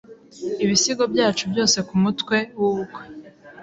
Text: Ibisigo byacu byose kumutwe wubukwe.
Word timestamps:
Ibisigo 0.63 1.03
byacu 1.13 1.43
byose 1.51 1.77
kumutwe 1.87 2.37
wubukwe. 2.59 3.01